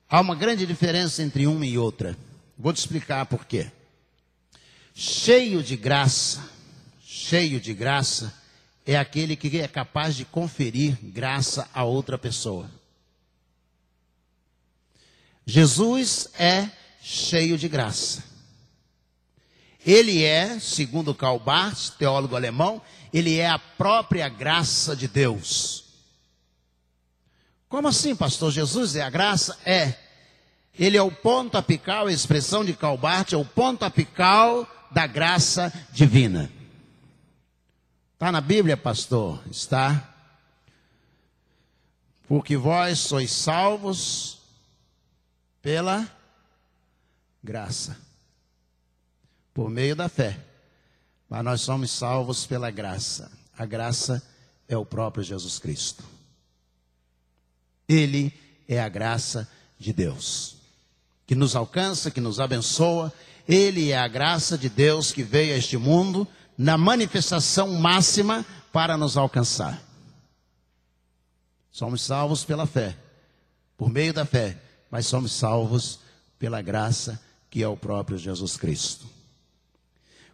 Há 0.07 0.21
uma 0.21 0.35
grande 0.35 0.65
diferença 0.65 1.21
entre 1.21 1.47
uma 1.47 1.65
e 1.65 1.77
outra. 1.77 2.15
Vou 2.57 2.71
te 2.71 2.77
explicar 2.77 3.25
por 3.25 3.45
quê 3.45 3.69
cheio 4.93 5.63
de 5.63 5.75
graça, 5.75 6.47
cheio 7.03 7.59
de 7.59 7.73
graça, 7.73 8.33
é 8.85 8.97
aquele 8.97 9.35
que 9.35 9.59
é 9.59 9.67
capaz 9.67 10.15
de 10.15 10.25
conferir 10.25 10.97
graça 11.01 11.67
a 11.73 11.83
outra 11.83 12.17
pessoa. 12.17 12.69
Jesus 15.45 16.29
é 16.37 16.69
cheio 17.01 17.57
de 17.57 17.67
graça. 17.67 18.23
Ele 19.85 20.23
é, 20.23 20.59
segundo 20.59 21.13
Karl 21.13 21.39
Barth, 21.39 21.91
teólogo 21.97 22.35
alemão, 22.35 22.81
ele 23.13 23.37
é 23.37 23.49
a 23.49 23.59
própria 23.59 24.27
graça 24.29 24.95
de 24.95 25.07
Deus. 25.07 25.83
Como 27.67 27.87
assim, 27.87 28.15
pastor? 28.15 28.51
Jesus 28.51 28.95
é 28.95 29.01
a 29.01 29.09
graça? 29.09 29.57
É. 29.65 29.95
Ele 30.77 30.97
é 30.97 31.01
o 31.01 31.11
ponto 31.11 31.57
apical, 31.57 32.07
a 32.07 32.11
expressão 32.11 32.63
de 32.63 32.73
Karl 32.73 32.97
Barth 32.97 33.33
é 33.33 33.37
o 33.37 33.45
ponto 33.45 33.83
apical 33.83 34.67
da 34.91 35.05
graça 35.05 35.73
divina. 35.91 36.49
Está 38.13 38.31
na 38.31 38.41
Bíblia, 38.41 38.77
pastor? 38.77 39.43
Está. 39.51 40.09
Porque 42.27 42.55
vós 42.55 42.99
sois 42.99 43.31
salvos 43.31 44.39
pela 45.61 46.07
graça, 47.43 47.97
por 49.53 49.69
meio 49.69 49.95
da 49.95 50.09
fé. 50.09 50.39
Mas 51.29 51.43
nós 51.43 51.61
somos 51.61 51.91
salvos 51.91 52.45
pela 52.45 52.71
graça. 52.71 53.31
A 53.57 53.65
graça 53.65 54.21
é 54.67 54.77
o 54.77 54.85
próprio 54.85 55.23
Jesus 55.23 55.59
Cristo. 55.59 56.03
Ele 57.87 58.33
é 58.67 58.79
a 58.79 58.89
graça 58.89 59.49
de 59.77 59.91
Deus, 59.91 60.55
que 61.27 61.35
nos 61.35 61.55
alcança, 61.55 62.09
que 62.09 62.21
nos 62.21 62.39
abençoa 62.39 63.13
ele 63.47 63.91
é 63.91 63.97
a 63.97 64.07
graça 64.07 64.57
de 64.57 64.69
Deus 64.69 65.11
que 65.11 65.23
veio 65.23 65.53
a 65.53 65.57
este 65.57 65.77
mundo 65.77 66.27
na 66.57 66.77
manifestação 66.77 67.67
máxima 67.73 68.45
para 68.71 68.97
nos 68.97 69.17
alcançar. 69.17 69.81
Somos 71.71 72.01
salvos 72.01 72.45
pela 72.45 72.65
fé, 72.65 72.95
por 73.77 73.89
meio 73.89 74.13
da 74.13 74.25
fé, 74.25 74.57
mas 74.89 75.07
somos 75.07 75.33
salvos 75.33 75.99
pela 76.37 76.61
graça 76.61 77.19
que 77.49 77.61
é 77.61 77.67
o 77.67 77.77
próprio 77.77 78.17
Jesus 78.17 78.55
Cristo. 78.55 79.05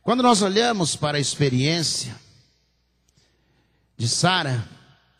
Quando 0.03 0.23
nós 0.23 0.41
olhamos 0.41 0.95
para 0.95 1.17
a 1.17 1.21
experiência 1.21 2.15
de 3.97 4.07
Sara, 4.07 4.67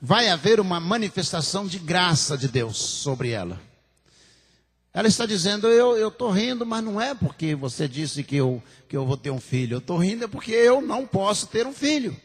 vai 0.02 0.30
haver 0.30 0.60
uma 0.60 0.80
manifestação 0.80 1.68
de 1.68 1.78
graça 1.78 2.38
de 2.38 2.48
Deus 2.48 2.78
sobre 2.78 3.32
ela. 3.32 3.62
Ela 4.92 5.08
está 5.08 5.26
dizendo, 5.26 5.68
eu 5.68 6.08
estou 6.08 6.32
rindo, 6.32 6.66
mas 6.66 6.84
não 6.84 7.00
é 7.00 7.14
porque 7.14 7.54
você 7.54 7.88
disse 7.88 8.24
que 8.24 8.38
eu, 8.38 8.62
que 8.88 8.98
eu 8.98 9.06
vou 9.06 9.18
ter 9.18 9.30
um 9.30 9.40
filho. 9.40 9.76
Eu 9.76 9.80
estou 9.80 9.98
rindo 9.98 10.24
é 10.24 10.28
porque 10.28 10.52
eu 10.52 10.82
não 10.82 11.06
posso 11.06 11.48
ter 11.48 11.68
um 11.68 11.74
filho. 11.74 12.20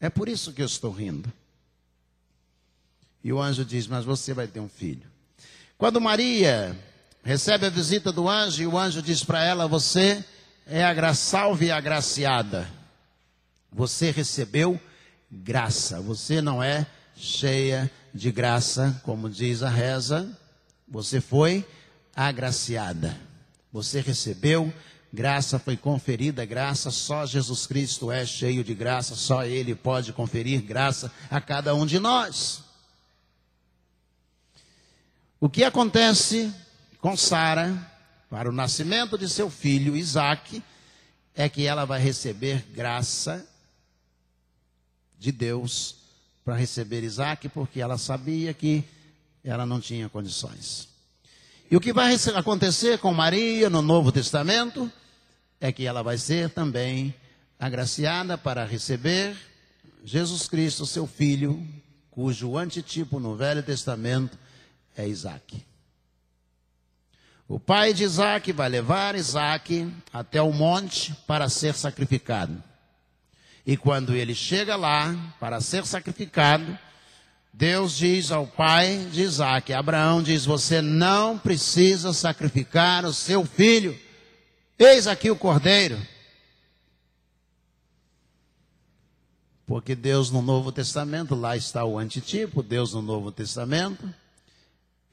É 0.00 0.08
por 0.08 0.28
isso 0.28 0.52
que 0.52 0.62
eu 0.62 0.66
estou 0.66 0.90
rindo. 0.90 1.30
E 3.22 3.32
o 3.32 3.40
anjo 3.40 3.64
diz, 3.64 3.86
mas 3.86 4.04
você 4.04 4.32
vai 4.32 4.46
ter 4.46 4.60
um 4.60 4.68
filho. 4.68 5.06
Quando 5.76 6.00
Maria 6.00 6.76
recebe 7.22 7.66
a 7.66 7.70
visita 7.70 8.10
do 8.10 8.28
anjo, 8.28 8.62
e 8.62 8.66
o 8.66 8.78
anjo 8.78 9.02
diz 9.02 9.22
para 9.22 9.44
ela, 9.44 9.68
você 9.68 10.24
é 10.66 10.84
a 10.84 11.14
salve 11.14 11.66
e 11.66 11.70
agraciada. 11.72 12.68
Você 13.72 14.10
recebeu 14.10 14.80
graça. 15.30 16.00
Você 16.00 16.40
não 16.40 16.62
é 16.62 16.86
cheia 17.16 17.90
de 18.12 18.30
graça, 18.30 19.00
como 19.04 19.30
diz 19.30 19.62
a 19.62 19.70
reza, 19.70 20.38
você 20.86 21.20
foi 21.20 21.66
agraciada. 22.14 23.16
Você 23.72 24.00
recebeu 24.00 24.72
graça, 25.12 25.58
foi 25.58 25.76
conferida 25.76 26.44
graça. 26.44 26.90
Só 26.90 27.24
Jesus 27.24 27.66
Cristo 27.66 28.12
é 28.12 28.26
cheio 28.26 28.62
de 28.62 28.74
graça. 28.74 29.14
Só 29.14 29.44
Ele 29.44 29.74
pode 29.74 30.12
conferir 30.12 30.60
graça 30.62 31.10
a 31.30 31.40
cada 31.40 31.74
um 31.74 31.86
de 31.86 31.98
nós. 31.98 32.62
O 35.40 35.48
que 35.48 35.64
acontece 35.64 36.52
com 37.00 37.16
Sara 37.16 37.91
para 38.32 38.48
o 38.48 38.52
nascimento 38.52 39.18
de 39.18 39.28
seu 39.28 39.50
filho 39.50 39.94
Isaac 39.94 40.62
é 41.34 41.50
que 41.50 41.66
ela 41.66 41.84
vai 41.84 42.00
receber 42.00 42.64
graça 42.72 43.46
de 45.18 45.30
Deus 45.30 45.96
para 46.42 46.56
receber 46.56 47.02
Isaac, 47.02 47.50
porque 47.50 47.78
ela 47.78 47.98
sabia 47.98 48.54
que 48.54 48.82
ela 49.44 49.66
não 49.66 49.78
tinha 49.78 50.08
condições. 50.08 50.88
E 51.70 51.76
o 51.76 51.80
que 51.80 51.92
vai 51.92 52.16
acontecer 52.34 52.98
com 53.00 53.12
Maria 53.12 53.68
no 53.68 53.82
Novo 53.82 54.10
Testamento 54.10 54.90
é 55.60 55.70
que 55.70 55.84
ela 55.84 56.02
vai 56.02 56.16
ser 56.16 56.48
também 56.48 57.14
agraciada 57.58 58.38
para 58.38 58.64
receber 58.64 59.36
Jesus 60.06 60.48
Cristo, 60.48 60.86
seu 60.86 61.06
filho, 61.06 61.62
cujo 62.10 62.56
antitipo 62.56 63.20
no 63.20 63.36
Velho 63.36 63.62
Testamento 63.62 64.38
é 64.96 65.06
Isaac. 65.06 65.62
O 67.52 67.60
pai 67.60 67.92
de 67.92 68.02
Isaac 68.02 68.50
vai 68.50 68.66
levar 68.66 69.14
Isaac 69.14 69.86
até 70.10 70.40
o 70.40 70.50
monte 70.50 71.14
para 71.26 71.50
ser 71.50 71.74
sacrificado. 71.74 72.64
E 73.66 73.76
quando 73.76 74.16
ele 74.16 74.34
chega 74.34 74.74
lá 74.74 75.14
para 75.38 75.60
ser 75.60 75.84
sacrificado, 75.84 76.78
Deus 77.52 77.94
diz 77.94 78.32
ao 78.32 78.46
pai 78.46 79.06
de 79.12 79.20
Isaac, 79.20 79.70
Abraão 79.70 80.22
diz: 80.22 80.46
Você 80.46 80.80
não 80.80 81.36
precisa 81.36 82.14
sacrificar 82.14 83.04
o 83.04 83.12
seu 83.12 83.44
filho. 83.44 84.00
Eis 84.78 85.06
aqui 85.06 85.30
o 85.30 85.36
cordeiro. 85.36 86.00
Porque 89.66 89.94
Deus 89.94 90.30
no 90.30 90.40
Novo 90.40 90.72
Testamento, 90.72 91.34
lá 91.34 91.54
está 91.54 91.84
o 91.84 91.98
antitipo, 91.98 92.62
Deus 92.62 92.94
no 92.94 93.02
Novo 93.02 93.30
Testamento, 93.30 94.08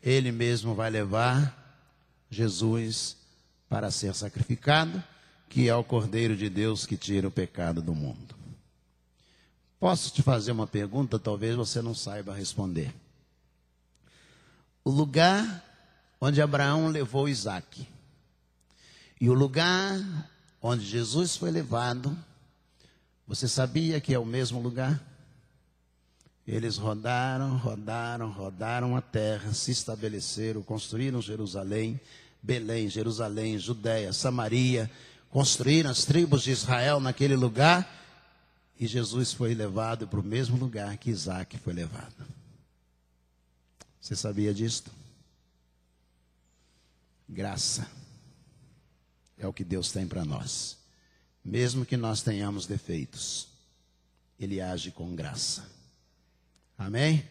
Ele 0.01 0.31
mesmo 0.31 0.73
vai 0.73 0.89
levar 0.89 1.58
Jesus 2.29 3.17
para 3.67 3.91
ser 3.91 4.13
sacrificado, 4.13 5.03
que 5.47 5.67
é 5.67 5.75
o 5.75 5.83
Cordeiro 5.83 6.35
de 6.35 6.49
Deus 6.49 6.85
que 6.85 6.97
tira 6.97 7.27
o 7.27 7.31
pecado 7.31 7.81
do 7.81 7.93
mundo. 7.93 8.35
Posso 9.79 10.11
te 10.11 10.21
fazer 10.21 10.51
uma 10.51 10.67
pergunta, 10.67 11.17
talvez 11.17 11.55
você 11.55 11.81
não 11.81 11.95
saiba 11.95 12.35
responder. 12.35 12.93
O 14.83 14.91
lugar 14.91 15.63
onde 16.19 16.41
Abraão 16.41 16.87
levou 16.89 17.29
Isaac 17.29 17.87
e 19.21 19.29
o 19.29 19.33
lugar 19.33 19.97
onde 20.61 20.85
Jesus 20.85 21.35
foi 21.35 21.51
levado, 21.51 22.17
você 23.25 23.47
sabia 23.47 24.01
que 24.01 24.13
é 24.13 24.19
o 24.19 24.25
mesmo 24.25 24.59
lugar? 24.59 25.01
Eles 26.51 26.77
rodaram, 26.77 27.57
rodaram, 27.57 28.31
rodaram 28.31 28.95
a 28.95 29.01
terra, 29.01 29.53
se 29.53 29.69
estabeleceram, 29.69 30.63
construíram 30.63 31.21
Jerusalém, 31.21 32.01
Belém, 32.41 32.89
Jerusalém, 32.89 33.59
Judéia, 33.59 34.11
Samaria, 34.11 34.89
construíram 35.29 35.91
as 35.91 36.05
tribos 36.05 36.41
de 36.41 36.49
Israel 36.49 36.99
naquele 36.99 37.35
lugar 37.35 37.87
e 38.79 38.87
Jesus 38.87 39.31
foi 39.31 39.53
levado 39.53 40.07
para 40.07 40.19
o 40.19 40.23
mesmo 40.23 40.57
lugar 40.57 40.97
que 40.97 41.11
Isaac 41.11 41.55
foi 41.59 41.71
levado. 41.71 42.25
Você 44.01 44.15
sabia 44.15 44.51
disto? 44.51 44.89
Graça 47.27 47.87
é 49.37 49.45
o 49.45 49.53
que 49.53 49.63
Deus 49.63 49.91
tem 49.91 50.07
para 50.07 50.25
nós. 50.25 50.79
Mesmo 51.45 51.85
que 51.85 51.95
nós 51.95 52.23
tenhamos 52.23 52.65
defeitos, 52.65 53.49
Ele 54.39 54.59
age 54.59 54.89
com 54.89 55.15
graça. 55.15 55.77
Amém? 56.79 57.21